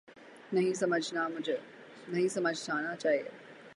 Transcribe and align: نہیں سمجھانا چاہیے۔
نہیں 0.53 0.73
سمجھانا 0.73 2.95
چاہیے۔ 2.95 3.23